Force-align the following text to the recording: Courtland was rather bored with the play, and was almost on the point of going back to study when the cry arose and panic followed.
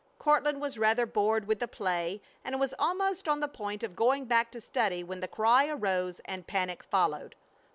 Courtland 0.17 0.59
was 0.59 0.79
rather 0.79 1.05
bored 1.05 1.45
with 1.45 1.59
the 1.59 1.67
play, 1.67 2.23
and 2.43 2.59
was 2.59 2.73
almost 2.79 3.27
on 3.27 3.39
the 3.39 3.47
point 3.47 3.83
of 3.83 3.95
going 3.95 4.25
back 4.25 4.49
to 4.51 4.59
study 4.59 5.03
when 5.03 5.19
the 5.19 5.27
cry 5.27 5.67
arose 5.67 6.19
and 6.25 6.47
panic 6.47 6.81
followed. 6.83 7.35